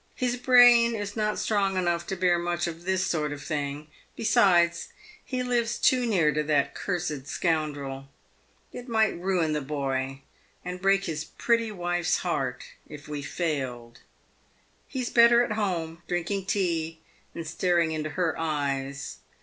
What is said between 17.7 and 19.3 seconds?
into her eyes.